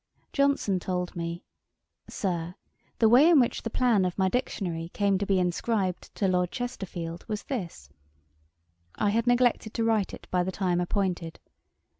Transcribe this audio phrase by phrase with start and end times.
[0.33, 1.43] Johnson told me,
[2.09, 2.55] 'Sir,
[2.97, 6.49] the way in which the Plan of my Dictionary came to be inscribed to Lord
[6.49, 7.87] Chesterfield, was this:
[8.95, 11.39] I had neglected to write it by the time appointed.